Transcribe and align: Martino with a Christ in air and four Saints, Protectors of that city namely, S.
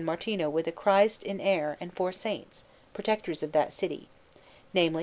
Martino 0.03 0.49
with 0.49 0.65
a 0.65 0.71
Christ 0.71 1.21
in 1.21 1.39
air 1.39 1.77
and 1.79 1.93
four 1.93 2.11
Saints, 2.11 2.63
Protectors 2.91 3.43
of 3.43 3.51
that 3.51 3.71
city 3.71 4.07
namely, 4.73 4.99
S. 4.99 4.99